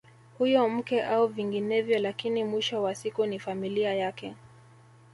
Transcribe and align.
Huyo 0.37 0.69
mke 0.69 1.03
au 1.03 1.27
vinginevyo 1.27 1.99
lakini 1.99 2.43
mwisho 2.43 2.83
wa 2.83 2.95
siku 2.95 3.25
ni 3.25 3.39
familia 3.39 3.93
yake 3.93 4.35